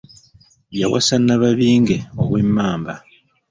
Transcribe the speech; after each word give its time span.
Yawasa 0.79 1.15
Nnababinge 1.19 1.97
ow'Emmamba. 2.23 2.93